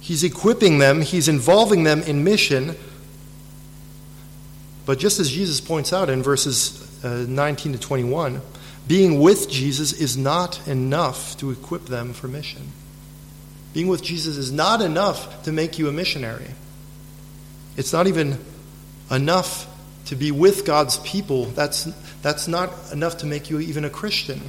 [0.00, 2.76] He's equipping them, he's involving them in mission.
[4.84, 8.40] But just as Jesus points out in verses uh, 19 to 21,
[8.86, 12.72] being with Jesus is not enough to equip them for mission.
[13.74, 16.48] Being with Jesus is not enough to make you a missionary.
[17.76, 18.38] It's not even
[19.10, 19.67] enough
[20.08, 21.84] to be with God's people, that's,
[22.22, 24.40] that's not enough to make you even a Christian.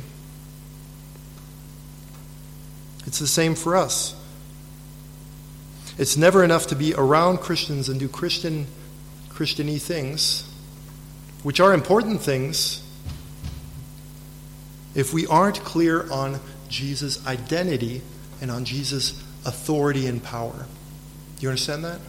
[3.06, 4.16] It's the same for us.
[5.98, 8.68] It's never enough to be around Christians and do Christian
[9.30, 10.50] Christiany things,
[11.44, 12.82] which are important things,
[14.96, 16.40] if we aren't clear on
[16.70, 18.02] Jesus' identity
[18.42, 20.68] and on Jesus' authority and power.
[21.38, 22.00] Do you understand that?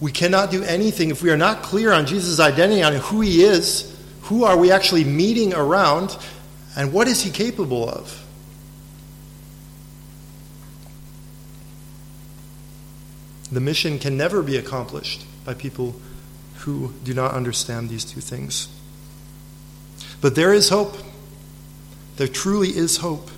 [0.00, 3.42] We cannot do anything if we are not clear on Jesus' identity, on who he
[3.42, 6.16] is, who are we actually meeting around,
[6.76, 8.24] and what is he capable of.
[13.52, 15.96] The mission can never be accomplished by people
[16.58, 18.68] who do not understand these two things.
[20.20, 20.96] But there is hope.
[22.16, 23.30] There truly is hope.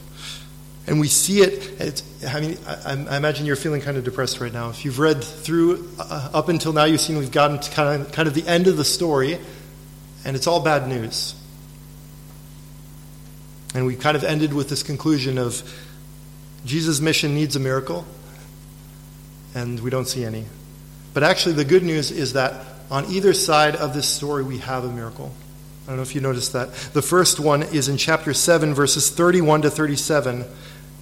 [0.87, 2.03] And we see it.
[2.27, 4.71] I mean, I, I, imagine you're feeling kind of depressed right now.
[4.71, 8.13] If you've read through uh, up until now, you've seen we've gotten to kind of,
[8.13, 9.39] kind of the end of the story,
[10.25, 11.37] and it's all bad news.
[13.75, 15.63] And we kind of ended with this conclusion of
[16.65, 18.05] Jesus' mission needs a miracle,
[19.55, 20.47] and we don't see any.
[21.15, 24.85] But actually, the good news is that on either side of this story, we have
[24.85, 25.33] a miracle.
[25.85, 26.73] I don't know if you noticed that.
[26.93, 30.45] The first one is in chapter 7, verses 31 to 37,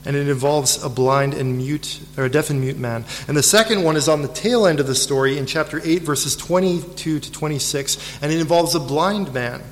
[0.05, 3.05] and it involves a blind and mute, or a deaf and mute man.
[3.29, 6.03] And the second one is on the tail end of the story in chapter 8,
[6.03, 9.63] verses 22 to 26, and it involves a blind man.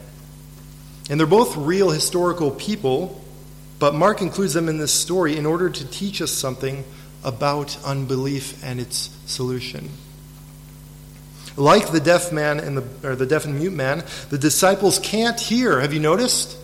[1.11, 3.25] And they're both real historical people,
[3.79, 6.85] but Mark includes them in this story in order to teach us something
[7.25, 9.89] about unbelief and its solution.
[11.57, 15.41] Like the deaf man and the, or the deaf and mute man, the disciples can't
[15.41, 15.81] hear.
[15.81, 16.57] Have you noticed?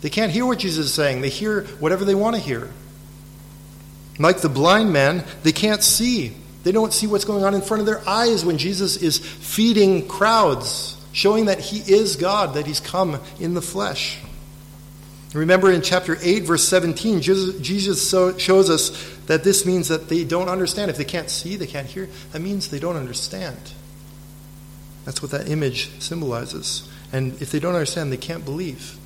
[0.00, 1.20] They can't hear what Jesus is saying.
[1.20, 2.70] They hear whatever they want to hear.
[4.18, 6.34] Like the blind man, they can't see.
[6.62, 10.06] They don't see what's going on in front of their eyes when Jesus is feeding
[10.08, 14.18] crowds, showing that he is God, that he's come in the flesh.
[15.32, 20.48] Remember in chapter 8, verse 17, Jesus shows us that this means that they don't
[20.48, 20.90] understand.
[20.90, 23.56] If they can't see, they can't hear, that means they don't understand.
[25.04, 26.88] That's what that image symbolizes.
[27.12, 28.98] And if they don't understand, they can't believe.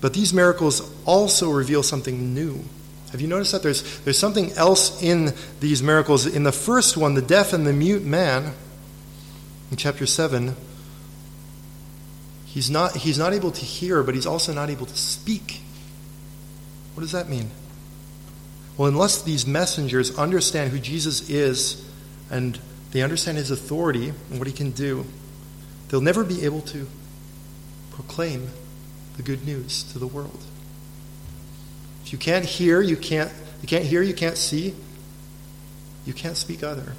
[0.00, 2.64] But these miracles also reveal something new.
[3.10, 6.26] Have you noticed that there's, there's something else in these miracles?
[6.26, 8.52] In the first one, the deaf and the mute man,
[9.70, 10.54] in chapter 7,
[12.58, 15.60] He's not, he's not able to hear, but he's also not able to speak.
[16.94, 17.50] What does that mean?
[18.76, 21.88] Well, unless these messengers understand who Jesus is
[22.30, 22.58] and
[22.90, 25.04] they understand his authority and what he can do,
[25.88, 26.88] they'll never be able to
[27.92, 28.48] proclaim
[29.18, 30.42] the good news to the world.
[32.04, 34.74] If you can't hear, you can't you can't hear, you can't see,
[36.06, 36.94] you can't speak other.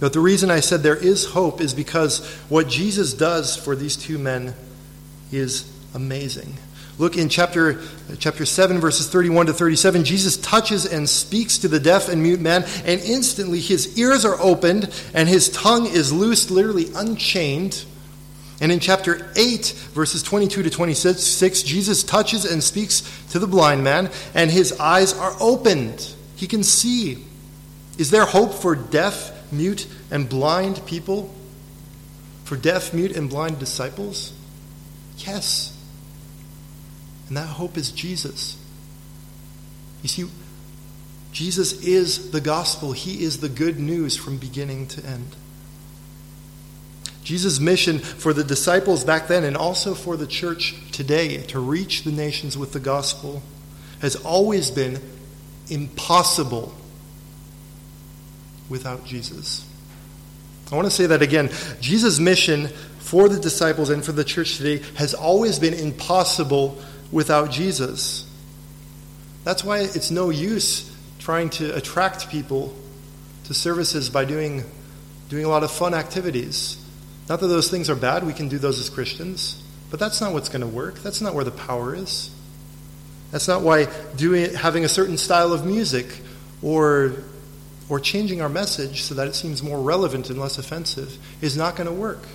[0.00, 3.96] But the reason I said there is hope is because what Jesus does for these
[3.96, 4.54] two men
[5.32, 6.56] is amazing.
[6.98, 7.80] Look in chapter,
[8.18, 10.04] chapter 7, verses 31 to 37.
[10.04, 14.40] Jesus touches and speaks to the deaf and mute man, and instantly his ears are
[14.40, 17.84] opened and his tongue is loosed, literally unchained.
[18.60, 23.84] And in chapter 8, verses 22 to 26, Jesus touches and speaks to the blind
[23.84, 26.14] man, and his eyes are opened.
[26.36, 27.24] He can see.
[27.98, 31.34] Is there hope for deaf mute, and blind people?
[32.44, 34.32] For deaf, mute, and blind disciples?
[35.18, 35.76] Yes.
[37.28, 38.56] And that hope is Jesus.
[40.02, 40.24] You see,
[41.32, 45.36] Jesus is the gospel, He is the good news from beginning to end.
[47.26, 52.04] Jesus' mission for the disciples back then and also for the church today to reach
[52.04, 53.42] the nations with the gospel
[54.00, 55.00] has always been
[55.68, 56.72] impossible
[58.68, 59.68] without Jesus.
[60.70, 61.50] I want to say that again.
[61.80, 62.68] Jesus' mission
[63.00, 68.24] for the disciples and for the church today has always been impossible without Jesus.
[69.42, 72.72] That's why it's no use trying to attract people
[73.46, 74.62] to services by doing,
[75.28, 76.80] doing a lot of fun activities.
[77.28, 80.32] Not that those things are bad, we can do those as Christians, but that's not
[80.32, 81.00] what's going to work.
[81.00, 82.30] That's not where the power is.
[83.32, 86.06] That's not why doing, having a certain style of music
[86.62, 87.14] or
[87.88, 91.76] or changing our message so that it seems more relevant and less offensive is not
[91.76, 92.26] going to work.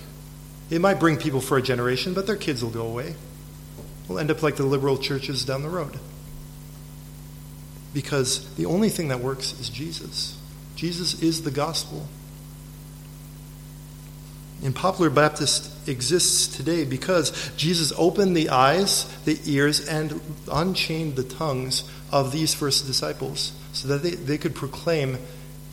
[0.70, 3.14] It might bring people for a generation, but their kids will go away.
[4.08, 5.98] We'll end up like the liberal churches down the road.
[7.92, 10.38] Because the only thing that works is Jesus.
[10.74, 12.08] Jesus is the gospel.
[14.64, 21.24] And Poplar Baptist exists today because Jesus opened the eyes, the ears, and unchained the
[21.24, 21.82] tongues
[22.12, 25.18] of these first disciples so that they, they could proclaim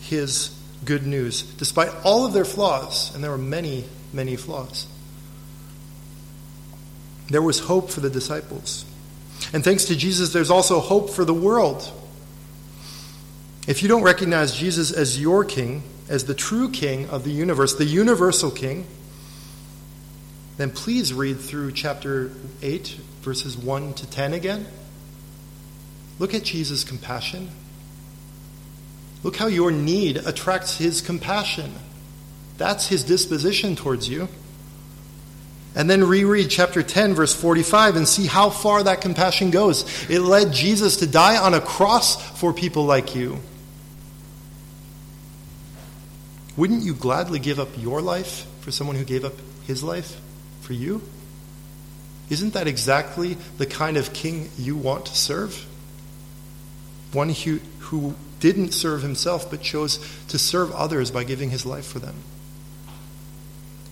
[0.02, 3.84] his good news, despite all of their flaws, and there were many,
[4.14, 4.88] many flaws.
[7.28, 8.86] There was hope for the disciples.
[9.54, 11.92] And thanks to Jesus, there's also hope for the world.
[13.68, 17.76] If you don't recognize Jesus as your king, as the true king of the universe,
[17.76, 18.86] the universal king,
[20.58, 22.32] then please read through chapter
[22.62, 22.88] 8,
[23.22, 24.66] verses 1 to 10 again.
[26.18, 27.50] Look at Jesus' compassion.
[29.24, 31.74] Look how your need attracts his compassion.
[32.58, 34.28] That's his disposition towards you.
[35.76, 39.86] And then reread chapter 10, verse 45, and see how far that compassion goes.
[40.10, 43.40] It led Jesus to die on a cross for people like you.
[46.60, 49.32] Wouldn't you gladly give up your life for someone who gave up
[49.66, 50.20] his life
[50.60, 51.02] for you?
[52.30, 55.66] Isn't that exactly the kind of king you want to serve?
[57.14, 61.86] One who, who didn't serve himself, but chose to serve others by giving his life
[61.86, 62.16] for them.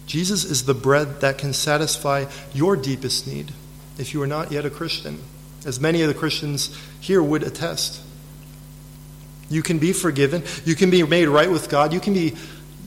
[0.06, 3.54] Jesus is the bread that can satisfy your deepest need
[3.98, 5.24] if you are not yet a Christian,
[5.66, 8.02] as many of the Christians here would attest.
[9.50, 10.44] You can be forgiven.
[10.66, 11.94] You can be made right with God.
[11.94, 12.36] You can be.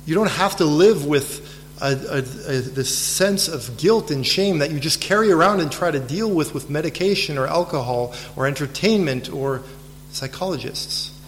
[0.07, 4.59] You don't have to live with a, a, a, this sense of guilt and shame
[4.59, 8.46] that you just carry around and try to deal with with medication or alcohol or
[8.46, 9.62] entertainment or
[10.11, 11.18] psychologists.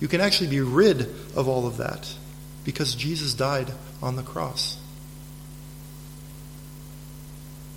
[0.00, 1.02] You can actually be rid
[1.34, 2.14] of all of that
[2.64, 4.78] because Jesus died on the cross.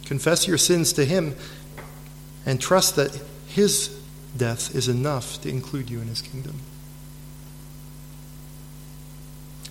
[0.05, 1.35] Confess your sins to Him
[2.45, 3.17] and trust that
[3.47, 3.97] His
[4.35, 6.59] death is enough to include you in His kingdom.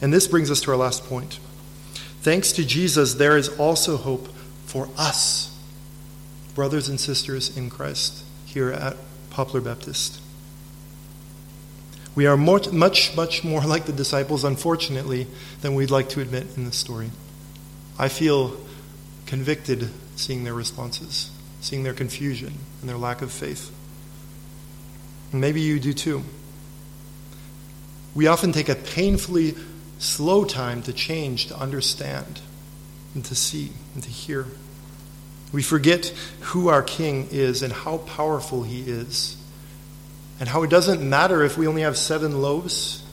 [0.00, 1.38] And this brings us to our last point.
[2.22, 4.28] Thanks to Jesus, there is also hope
[4.66, 5.58] for us,
[6.54, 8.96] brothers and sisters in Christ, here at
[9.30, 10.20] Poplar Baptist.
[12.14, 15.26] We are much, much, much more like the disciples, unfortunately,
[15.60, 17.10] than we'd like to admit in this story.
[17.98, 18.56] I feel
[19.26, 21.30] convicted seeing their responses,
[21.60, 23.70] seeing their confusion and their lack of faith.
[25.32, 26.24] Maybe you do too.
[28.14, 29.54] We often take a painfully
[30.00, 32.40] slow time to change, to understand,
[33.14, 34.46] and to see, and to hear.
[35.52, 36.06] We forget
[36.40, 39.36] who our King is and how powerful he is,
[40.40, 43.04] and how it doesn't matter if we only have seven loaves.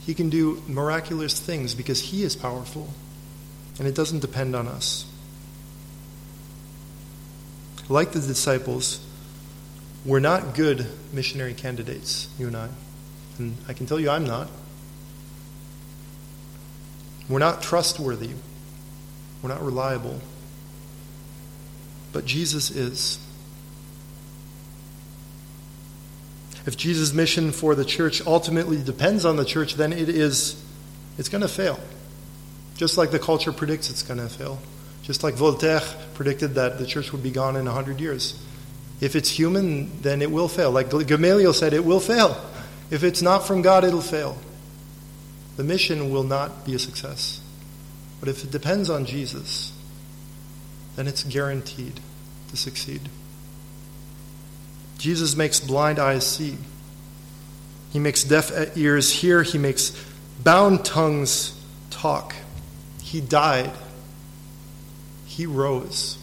[0.00, 2.90] He can do miraculous things because he is powerful,
[3.78, 5.06] and it doesn't depend on us.
[7.88, 9.00] Like the disciples,
[10.04, 12.68] we're not good missionary candidates, you and I.
[13.38, 14.50] And I can tell you I'm not.
[17.28, 18.30] We're not trustworthy.
[19.42, 20.20] We're not reliable.
[22.12, 23.18] But Jesus is.
[26.64, 30.62] If Jesus' mission for the church ultimately depends on the church, then it is
[31.18, 31.78] it's going to fail.
[32.76, 34.58] Just like the culture predicts it's going to fail.
[35.02, 35.80] Just like Voltaire
[36.14, 38.42] predicted that the church would be gone in 100 years.
[39.00, 40.72] If it's human, then it will fail.
[40.72, 42.36] Like Gamaliel said, it will fail.
[42.90, 44.36] If it's not from God, it'll fail
[45.56, 47.40] the mission will not be a success.
[48.20, 49.72] But if it depends on Jesus,
[50.96, 52.00] then it's guaranteed
[52.48, 53.08] to succeed.
[54.98, 56.56] Jesus makes blind eyes see.
[57.92, 59.42] He makes deaf ears hear.
[59.42, 59.92] He makes
[60.42, 61.58] bound tongues
[61.90, 62.34] talk.
[63.02, 63.72] He died.
[65.26, 66.18] He rose.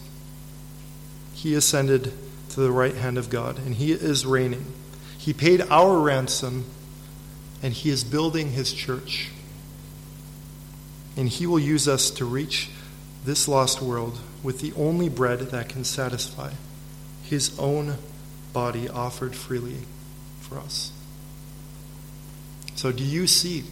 [1.34, 2.14] He ascended
[2.50, 4.66] to the right hand of God, and He is reigning.
[5.18, 6.66] He paid our ransom
[7.64, 9.30] and He is building His church.
[11.16, 12.70] And He will use us to reach
[13.24, 16.52] this lost world with the only bread that can satisfy
[17.24, 17.96] His own
[18.52, 19.78] body offered freely
[20.42, 20.92] for us.
[22.76, 23.64] So, do you see?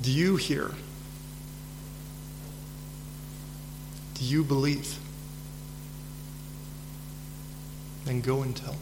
[0.00, 0.70] Do you hear?
[4.14, 4.98] Do you believe?
[8.06, 8.76] Then go and tell.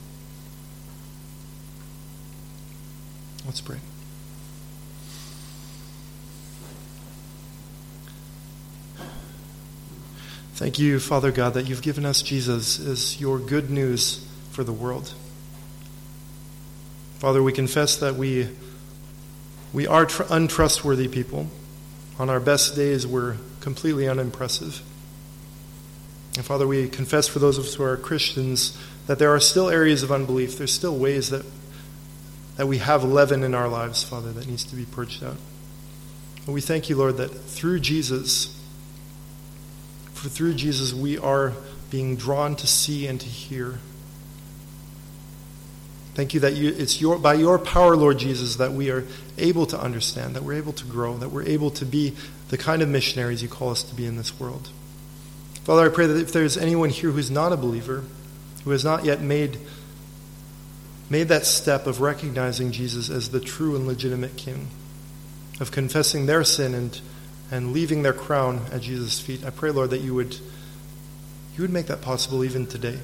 [3.51, 3.79] Let's pray.
[10.55, 14.73] Thank you, Father God, that you've given us Jesus as your good news for the
[14.73, 15.13] world.
[17.19, 18.51] Father, we confess that we,
[19.73, 21.49] we are tr- untrustworthy people.
[22.21, 24.81] On our best days, we're completely unimpressive.
[26.37, 28.79] And Father, we confess for those of us who are Christians
[29.09, 30.57] that there are still areas of unbelief.
[30.57, 31.45] There's still ways that
[32.61, 35.39] that we have leaven in our lives, Father, that needs to be purged out.
[36.45, 38.63] And we thank you, Lord, that through Jesus,
[40.13, 41.55] for through Jesus, we are
[41.91, 43.79] being drawn to see and to hear.
[46.13, 49.07] Thank you that you, it's your, by your power, Lord Jesus, that we are
[49.39, 52.15] able to understand, that we're able to grow, that we're able to be
[52.51, 54.69] the kind of missionaries you call us to be in this world.
[55.65, 58.05] Father, I pray that if there's anyone here who's not a believer,
[58.65, 59.57] who has not yet made
[61.11, 64.69] made that step of recognizing Jesus as the true and legitimate King,
[65.59, 67.01] of confessing their sin and,
[67.51, 69.45] and leaving their crown at Jesus' feet.
[69.45, 70.35] I pray, Lord, that you would,
[71.57, 73.01] you would make that possible even today.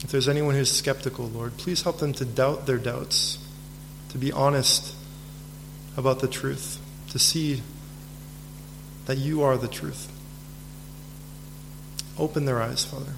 [0.00, 3.38] If there's anyone who's skeptical, Lord, please help them to doubt their doubts,
[4.08, 4.96] to be honest
[5.96, 7.62] about the truth, to see
[9.04, 10.10] that you are the truth.
[12.18, 13.12] Open their eyes, Father.